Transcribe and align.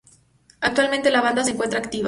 Actualmente 0.61 1.11
la 1.11 1.21
banda 1.21 1.43
se 1.43 1.51
encuentra 1.51 1.77
activa. 1.77 1.99